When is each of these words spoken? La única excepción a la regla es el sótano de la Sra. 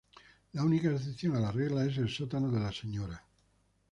La 0.53 0.63
única 0.63 0.89
excepción 0.89 1.35
a 1.35 1.39
la 1.39 1.51
regla 1.51 1.85
es 1.85 1.95
el 1.99 2.09
sótano 2.09 2.49
de 2.49 2.59
la 2.59 2.71
Sra. 2.71 3.23